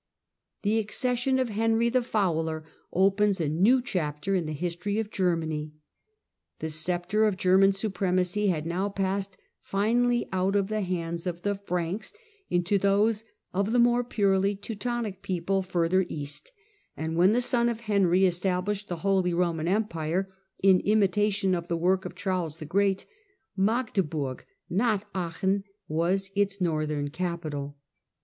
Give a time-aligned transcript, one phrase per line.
[0.63, 5.73] The accession of Henry the Fowler opens a new chapter in the history of Germany.
[6.57, 11.53] The sceptre oi German supremacy had now passed finally out of th( hands of the
[11.53, 12.13] Franks
[12.49, 16.51] into those of the more purely Teu tonic people farther east,
[16.97, 20.33] and when the son of Henry established the Holy Roman Empire
[20.63, 23.05] in imitation of the work of Charles the Great,
[23.55, 27.77] Magdeburg, not Aachen, was its northern capital.